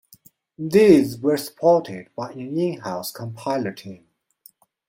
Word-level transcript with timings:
These 0.57 1.19
were 1.19 1.37
supported 1.37 2.09
by 2.15 2.31
an 2.31 2.57
in-house 2.57 3.11
compiler 3.11 3.71
team. 3.71 4.07